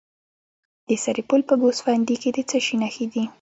د 0.87 0.89
سرپل 1.03 1.41
په 1.49 1.55
ګوسفندي 1.61 2.15
کې 2.21 2.29
د 2.35 2.39
څه 2.49 2.57
شي 2.65 2.75
نښې 2.81 3.05
دي؟ 3.13 3.23